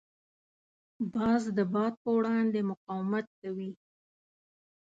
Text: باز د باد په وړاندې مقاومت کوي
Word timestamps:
باز 1.13 1.43
د 1.57 1.59
باد 1.73 1.93
په 2.03 2.09
وړاندې 2.17 2.59
مقاومت 2.71 3.25
کوي 3.41 3.71